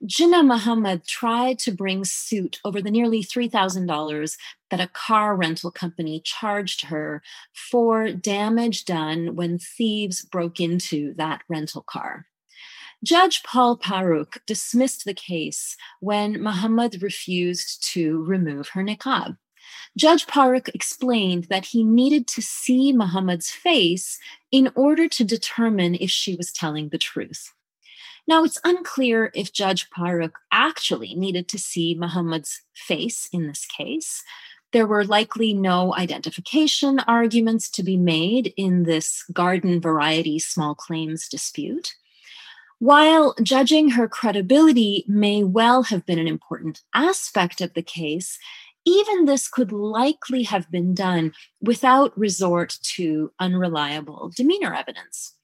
Ginnnah 0.04 0.44
Muhammad 0.44 1.06
tried 1.06 1.61
to 1.61 1.70
bring 1.70 2.04
suit 2.04 2.58
over 2.64 2.82
the 2.82 2.90
nearly 2.90 3.22
$3,000 3.22 4.37
that 4.70 4.80
a 4.80 4.88
car 4.88 5.37
rental 5.37 5.70
company 5.70 6.20
charged 6.25 6.87
her 6.87 7.22
for 7.54 8.11
damage 8.11 8.84
done 8.84 9.37
when 9.37 9.61
thieves 9.61 10.25
broke 10.25 10.58
into 10.58 11.14
that 11.14 11.42
rental 11.49 11.82
car. 11.82 12.26
Judge 13.04 13.44
Paul 13.44 13.78
Paruk 13.78 14.38
dismissed 14.44 15.04
the 15.04 15.14
case 15.14 15.76
when 16.00 16.42
Muhammad 16.42 17.00
refused 17.00 17.84
to 17.92 18.25
remove 18.25 18.70
her 18.70 18.82
niqab. 18.82 19.37
Judge 19.96 20.26
Paruk 20.26 20.68
explained 20.75 21.44
that 21.44 21.66
he 21.66 21.84
needed 21.84 22.26
to 22.28 22.40
see 22.42 22.92
Muhammad's 22.92 23.50
face 23.50 24.18
in 24.50 24.70
order 24.75 25.06
to 25.08 25.24
determine 25.24 25.94
if 25.96 26.11
she 26.11 26.35
was 26.35 26.50
telling 26.50 26.88
the 26.88 26.98
truth. 26.98 27.52
Now, 28.26 28.44
it's 28.44 28.59
unclear 28.64 29.31
if 29.35 29.52
Judge 29.52 29.90
Paruk 29.90 30.33
actually 30.50 31.14
needed 31.14 31.48
to 31.48 31.59
see 31.59 31.94
Muhammad's 31.94 32.62
face 32.74 33.28
in 33.33 33.48
this 33.48 33.66
case. 33.66 34.22
There 34.72 34.87
were 34.87 35.05
likely 35.05 35.52
no 35.52 35.94
identification 35.94 37.00
arguments 37.00 37.68
to 37.70 37.83
be 37.83 37.98
made 37.98 38.55
in 38.57 38.85
this 38.85 39.24
garden 39.33 39.81
variety 39.81 40.38
small 40.38 40.74
claims 40.74 41.28
dispute. 41.28 41.94
While 42.78 43.35
judging 43.42 43.90
her 43.90 44.09
credibility 44.09 45.05
may 45.07 45.44
well 45.44 45.85
have 45.85 46.07
been 46.07 46.18
an 46.18 46.26
important 46.26 46.83
aspect 46.94 47.61
of 47.61 47.74
the 47.74 47.83
case, 47.83 48.38
even 48.85 49.25
this 49.25 49.49
could 49.49 49.73
likely 49.73 50.42
have 50.45 50.71
been 50.71 50.95
done 50.95 51.33
without 51.61 52.16
resort 52.18 52.77
to 52.97 53.33
unreliable 53.38 54.31
demeanor 54.37 54.75
evidence. 54.75 55.35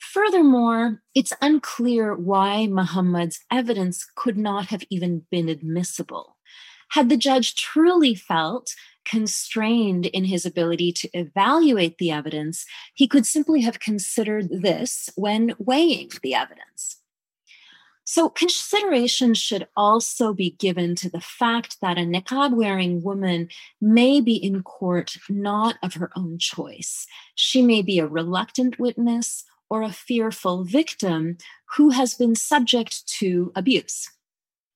Furthermore, 0.00 1.02
it's 1.14 1.32
unclear 1.42 2.14
why 2.16 2.66
Muhammad's 2.66 3.40
evidence 3.50 4.06
could 4.16 4.38
not 4.38 4.66
have 4.66 4.82
even 4.90 5.22
been 5.30 5.48
admissible. 5.48 6.36
Had 6.92 7.08
the 7.08 7.16
judge 7.16 7.54
truly 7.54 8.14
felt 8.14 8.74
constrained 9.04 10.06
in 10.06 10.24
his 10.24 10.44
ability 10.44 10.92
to 10.92 11.08
evaluate 11.12 11.98
the 11.98 12.10
evidence, 12.10 12.64
he 12.94 13.06
could 13.06 13.26
simply 13.26 13.60
have 13.60 13.78
considered 13.78 14.48
this 14.50 15.10
when 15.16 15.54
weighing 15.58 16.10
the 16.22 16.34
evidence. 16.34 16.99
So, 18.12 18.28
consideration 18.28 19.34
should 19.34 19.68
also 19.76 20.34
be 20.34 20.50
given 20.58 20.96
to 20.96 21.08
the 21.08 21.20
fact 21.20 21.80
that 21.80 21.96
a 21.96 22.00
niqab 22.00 22.52
wearing 22.52 23.04
woman 23.04 23.48
may 23.80 24.20
be 24.20 24.34
in 24.34 24.64
court 24.64 25.16
not 25.28 25.76
of 25.80 25.94
her 25.94 26.10
own 26.16 26.38
choice. 26.38 27.06
She 27.36 27.62
may 27.62 27.82
be 27.82 28.00
a 28.00 28.08
reluctant 28.08 28.80
witness 28.80 29.44
or 29.68 29.82
a 29.82 29.92
fearful 29.92 30.64
victim 30.64 31.38
who 31.76 31.90
has 31.90 32.14
been 32.14 32.34
subject 32.34 33.06
to 33.20 33.52
abuse. 33.54 34.10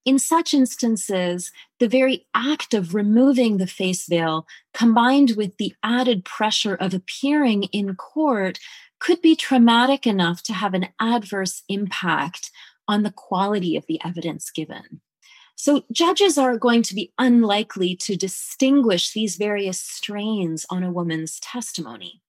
In 0.05 0.21
such 0.21 0.55
instances, 0.55 1.51
the 1.81 1.89
very 1.89 2.29
act 2.35 2.73
of 2.73 2.95
removing 2.95 3.57
the 3.57 3.67
face 3.67 4.07
veil, 4.07 4.47
combined 4.73 5.33
with 5.37 5.57
the 5.57 5.75
added 5.83 6.25
pressure 6.25 6.77
of 6.77 6.95
appearing 6.95 7.65
in 7.73 7.97
court, 7.97 8.61
could 9.01 9.21
be 9.21 9.35
traumatic 9.35 10.07
enough 10.07 10.41
to 10.45 10.53
have 10.53 10.73
an 10.73 10.87
adverse 11.01 11.65
impact 11.69 12.53
on 12.89 13.03
the 13.03 13.13
quality 13.13 13.77
of 13.77 13.87
the 13.87 14.01
evidence 14.05 14.51
given. 14.51 15.01
So, 15.57 15.85
judges 15.93 16.37
are 16.37 16.59
going 16.59 16.83
to 16.83 16.95
be 16.95 17.13
unlikely 17.19 17.97
to 17.97 18.17
distinguish 18.17 19.13
these 19.13 19.37
various 19.37 19.79
strains 19.79 20.67
on 20.69 20.83
a 20.83 20.91
woman's 20.91 21.39
testimony. 21.41 22.23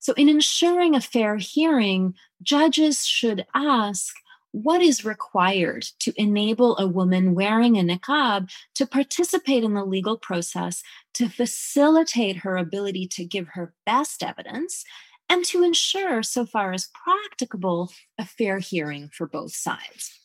So, 0.00 0.12
in 0.14 0.28
ensuring 0.28 0.94
a 0.94 1.00
fair 1.00 1.36
hearing, 1.36 2.14
judges 2.42 3.06
should 3.06 3.46
ask 3.54 4.14
what 4.52 4.80
is 4.80 5.04
required 5.04 5.82
to 6.00 6.12
enable 6.16 6.78
a 6.78 6.86
woman 6.86 7.34
wearing 7.34 7.76
a 7.76 7.82
niqab 7.82 8.50
to 8.74 8.86
participate 8.86 9.62
in 9.62 9.74
the 9.74 9.84
legal 9.84 10.16
process 10.16 10.82
to 11.14 11.28
facilitate 11.28 12.38
her 12.38 12.56
ability 12.56 13.06
to 13.06 13.24
give 13.24 13.48
her 13.48 13.74
best 13.84 14.22
evidence 14.22 14.84
and 15.28 15.44
to 15.46 15.62
ensure, 15.62 16.22
so 16.22 16.46
far 16.46 16.72
as 16.72 16.90
practicable, 17.04 17.90
a 18.18 18.24
fair 18.24 18.58
hearing 18.58 19.10
for 19.12 19.26
both 19.26 19.54
sides. 19.54 20.20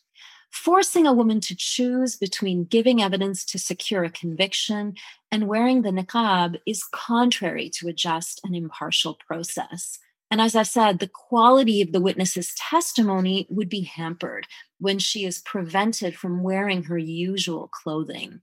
Forcing 0.52 1.08
a 1.08 1.14
woman 1.14 1.40
to 1.42 1.56
choose 1.56 2.18
between 2.18 2.66
giving 2.66 3.02
evidence 3.02 3.46
to 3.46 3.58
secure 3.58 4.04
a 4.04 4.10
conviction 4.10 4.96
and 5.32 5.48
wearing 5.48 5.82
the 5.82 5.92
niqab 5.92 6.60
is 6.68 6.84
contrary 6.92 7.70
to 7.76 7.88
a 7.88 7.94
just 7.94 8.42
and 8.44 8.56
impartial 8.56 9.18
process. 9.26 9.98
And 10.30 10.42
as 10.42 10.56
I 10.56 10.64
said, 10.64 11.00
the 11.00 11.08
quality 11.08 11.82
of 11.82 11.94
the 11.94 12.02
witness's 12.02 12.54
testimony 12.56 13.48
would 13.50 13.70
be 13.70 13.82
hampered 13.82 14.48
when 14.80 15.00
she 15.00 15.26
is 15.26 15.42
prevented 15.42 16.16
from 16.16 16.44
wearing 16.44 16.84
her 16.84 16.98
usual 16.98 17.70
clothing 17.70 18.42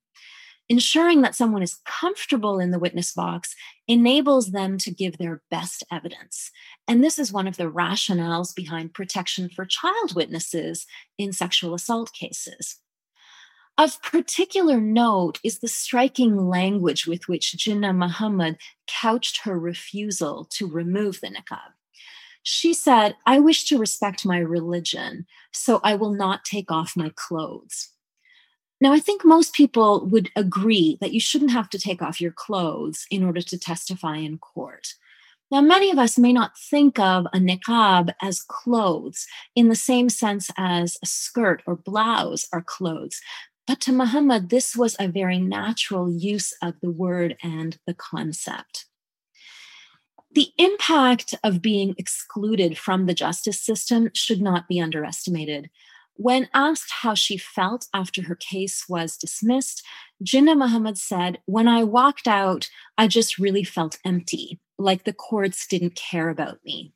ensuring 0.69 1.23
that 1.23 1.35
someone 1.35 1.63
is 1.63 1.79
comfortable 1.85 2.59
in 2.59 2.71
the 2.71 2.79
witness 2.79 3.13
box 3.13 3.55
enables 3.87 4.51
them 4.51 4.77
to 4.79 4.91
give 4.91 5.17
their 5.17 5.43
best 5.51 5.83
evidence. 5.91 6.51
And 6.87 7.03
this 7.03 7.19
is 7.19 7.33
one 7.33 7.49
of 7.49 7.57
the 7.57 7.71
rationales 7.71 8.55
behind 8.55 8.95
protection 8.95 9.49
for 9.49 9.65
child 9.65 10.15
witnesses 10.15 10.87
in 11.17 11.33
sexual 11.33 11.75
assault 11.75 12.13
cases. 12.13 12.77
Of 13.79 14.03
particular 14.03 14.81
note 14.81 15.39
is 15.45 15.61
the 15.61 15.69
striking 15.69 16.49
language 16.49 17.07
with 17.07 17.29
which 17.29 17.55
Ginnnah 17.57 17.97
Muhammad 17.97 18.59
couched 18.89 19.43
her 19.45 19.59
refusal 19.59 20.47
to 20.55 20.69
remove 20.69 21.21
the 21.21 21.29
niqab. 21.29 21.73
She 22.43 22.75
said, 22.75 23.15
I 23.25 23.39
wish 23.39 23.65
to 23.67 23.79
respect 23.79 24.27
my 24.27 24.39
religion, 24.39 25.27
so 25.53 25.81
I 25.85 25.95
will 25.95 26.13
not 26.13 26.45
take 26.45 26.73
off 26.73 26.97
my 26.97 27.13
clothes. 27.15 27.91
Now, 28.81 28.93
I 28.93 29.01
think 29.01 29.25
most 29.25 29.55
people 29.55 30.07
would 30.07 30.31
agree 30.37 30.99
that 31.01 31.13
you 31.13 31.21
shouldn't 31.21 31.51
have 31.51 31.69
to 31.71 31.79
take 31.79 32.01
off 32.01 32.21
your 32.21 32.31
clothes 32.31 33.07
in 33.11 33.25
order 33.25 33.43
to 33.43 33.59
testify 33.59 34.17
in 34.17 34.39
court. 34.39 34.95
Now, 35.51 35.61
many 35.63 35.91
of 35.91 35.99
us 35.99 36.19
may 36.19 36.33
not 36.33 36.59
think 36.59 36.99
of 36.99 37.27
a 37.27 37.39
niqab 37.39 38.13
as 38.21 38.43
clothes 38.43 39.27
in 39.57 39.69
the 39.69 39.75
same 39.75 40.09
sense 40.11 40.51
as 40.57 40.99
a 41.03 41.07
skirt 41.07 41.63
or 41.67 41.75
blouse 41.75 42.47
are 42.53 42.63
clothes. 42.63 43.21
But 43.67 43.81
to 43.83 43.93
Muhammad, 43.93 44.51
this 44.51 44.77
was 44.77 44.95
a 44.99 45.09
very 45.09 45.39
natural 45.39 46.11
use 46.11 46.55
of 46.63 46.75
the 46.81 46.91
word 46.91 47.37
and 47.43 47.79
the 47.87 47.95
concept. 47.95 48.87
The 50.31 50.49
impact 50.59 51.35
of 51.43 51.63
being 51.63 51.95
excluded 51.99 52.79
from 52.79 53.07
the 53.07 53.15
justice 53.15 53.61
system 53.61 54.11
should 54.15 54.41
not 54.41 54.69
be 54.69 54.81
underestimated. 54.81 55.71
When 56.19 56.49
asked 56.53 56.91
how 57.03 57.15
she 57.15 57.37
felt 57.37 57.87
after 57.95 58.23
her 58.23 58.35
case 58.35 58.87
was 58.89 59.17
dismissed, 59.17 59.87
Ginnnah 60.25 60.59
Muhammad 60.59 60.99
said, 60.99 61.39
When 61.47 61.69
I 61.69 61.85
walked 61.85 62.27
out, 62.27 62.69
I 62.99 63.07
just 63.07 63.39
really 63.39 63.63
felt 63.63 64.01
empty, 64.05 64.59
like 64.79 65.05
the 65.05 65.13
courts 65.13 65.65
didn't 65.69 65.95
care 65.95 66.29
about 66.29 66.59
me. 66.65 66.93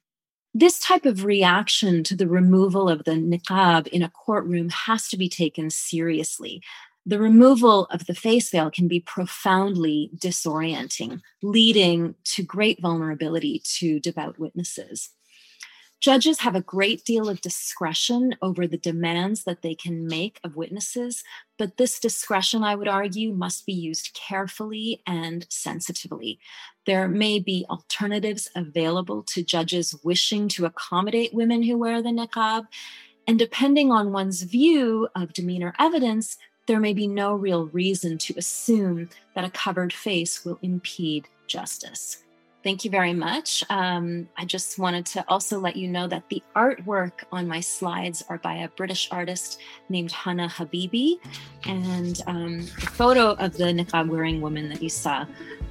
This 0.53 0.81
type 0.81 1.07
of 1.07 1.25
reaction 1.25 2.03
to 2.03 2.17
the 2.17 2.27
removal 2.27 2.89
of 2.89 3.05
the 3.05 3.13
niqab 3.13 3.87
in 3.87 4.03
a 4.03 4.11
courtroom 4.11 4.71
has 4.71 5.07
to 5.11 5.17
be 5.17 5.29
taken 5.29 5.71
seriously. 5.71 6.61
The 7.07 7.21
removal 7.21 7.85
of 7.93 8.07
the 8.07 8.15
face 8.17 8.51
veil 8.51 8.73
can 8.73 8.89
be 8.89 8.99
profoundly 8.99 10.11
disorienting, 10.17 11.21
leading 11.45 12.17
to 12.25 12.43
great 12.43 12.83
vulnerability 12.83 13.63
to 13.79 14.01
devout 14.01 14.41
witnesses. 14.41 15.11
Judges 16.03 16.41
have 16.41 16.57
a 16.57 16.61
great 16.61 17.05
deal 17.05 17.29
of 17.29 17.41
discretion 17.41 18.35
over 18.43 18.67
the 18.67 18.77
demands 18.77 19.45
that 19.45 19.63
they 19.63 19.73
can 19.73 20.05
make 20.09 20.41
of 20.43 20.57
witnesses, 20.57 21.23
but 21.59 21.77
this 21.77 22.01
discretion, 22.01 22.65
I 22.65 22.75
would 22.75 22.89
argue, 22.89 23.33
must 23.33 23.67
be 23.67 23.73
used 23.73 24.13
carefully 24.13 25.01
and 25.07 25.47
sensitively. 25.49 26.41
There 26.87 27.07
may 27.07 27.39
be 27.39 27.65
alternatives 27.71 28.51
available 28.57 29.23
to 29.29 29.45
judges 29.45 29.95
wishing 30.03 30.49
to 30.49 30.67
accommodate 30.67 31.33
women 31.35 31.63
who 31.63 31.79
wear 31.79 32.03
the 32.03 32.09
niqab, 32.09 32.65
and 33.29 33.39
depending 33.39 33.93
on 33.93 34.11
one's 34.11 34.43
view 34.43 35.07
of 35.15 35.33
demeanor 35.33 35.73
evidence, 35.79 36.37
there 36.67 36.81
may 36.81 36.95
be 36.95 37.07
no 37.07 37.33
real 37.33 37.67
reason 37.67 38.19
to 38.19 38.35
assume 38.37 39.09
that 39.37 39.45
a 39.45 39.51
covered 39.51 39.93
face 39.93 40.45
will 40.45 40.59
impede 40.63 41.29
justice. 41.47 42.22
Thank 42.63 42.85
you 42.85 42.91
very 42.91 43.13
much. 43.13 43.65
Um, 43.71 44.29
I 44.37 44.45
just 44.45 44.79
wanted 44.79 45.05
to 45.07 45.25
also 45.27 45.59
let 45.59 45.75
you 45.75 45.89
know 45.89 46.07
that 46.07 46.29
the 46.29 46.43
artwork 46.55 47.25
on 47.33 47.49
my 47.49 47.59
slides 47.59 48.23
are 48.29 48.39
by 48.39 48.55
a 48.59 48.69
British 48.69 49.09
artist 49.11 49.61
named 49.89 50.13
Hannah 50.13 50.49
Habibi. 50.49 51.17
And 51.67 52.21
um, 52.29 52.59
the 52.59 52.91
photo 52.93 53.33
of 53.33 53.57
the 53.57 53.65
niqab 53.65 54.09
wearing 54.09 54.41
woman 54.41 54.69
that 54.69 54.81
you 54.81 54.91
saw 54.91 55.27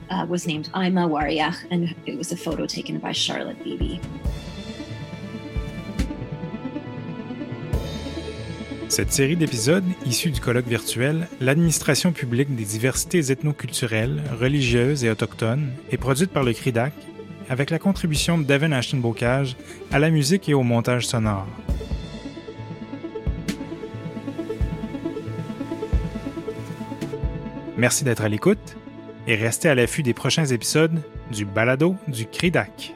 uh, 0.09 0.25
was 0.27 0.45
named 0.45 0.69
Ima 0.75 1.07
Waria, 1.07 1.55
and 1.69 1.95
it 2.05 2.17
was 2.17 2.33
a 2.33 2.37
photo 2.37 2.65
taken 2.65 2.99
by 2.99 3.13
Charlotte 3.13 3.63
Beebe. 3.63 3.99
Cette 8.91 9.13
série 9.13 9.37
d'épisodes, 9.37 9.85
issus 10.05 10.31
du 10.31 10.41
colloque 10.41 10.67
virtuel 10.67 11.29
L'administration 11.39 12.11
publique 12.11 12.53
des 12.53 12.65
diversités 12.65 13.31
ethnoculturelles, 13.31 14.21
religieuses 14.37 15.05
et 15.05 15.09
autochtones, 15.09 15.71
est 15.91 15.97
produite 15.97 16.29
par 16.29 16.43
le 16.43 16.51
CRIDAC 16.51 16.91
avec 17.47 17.69
la 17.69 17.79
contribution 17.79 18.37
de 18.37 18.43
Devin 18.43 18.73
Ashton-Bocage 18.73 19.55
à 19.93 19.99
la 19.99 20.09
musique 20.09 20.49
et 20.49 20.53
au 20.53 20.63
montage 20.63 21.07
sonore. 21.07 21.47
Merci 27.77 28.03
d'être 28.03 28.23
à 28.23 28.27
l'écoute 28.27 28.75
et 29.25 29.35
restez 29.35 29.69
à 29.69 29.75
l'affût 29.75 30.03
des 30.03 30.13
prochains 30.13 30.47
épisodes 30.47 31.01
du 31.31 31.45
Balado 31.45 31.95
du 32.09 32.25
CRIDAC. 32.25 32.93